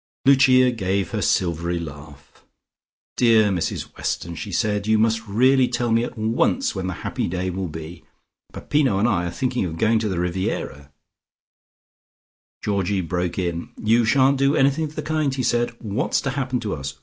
[0.25, 2.43] Lucia gave her silvery laugh.
[3.17, 7.27] "Dear Mrs Weston," she said, "you must really tell me at once when the happy
[7.27, 8.03] day will be.
[8.51, 10.91] Peppino and I are thinking of going to the Riviera"
[12.63, 13.69] Georgie broke in.
[13.77, 15.69] "You shan't do anything of the kind," he said.
[15.79, 16.97] "What's to happen to us?